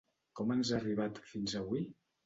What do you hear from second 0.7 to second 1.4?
ha arribat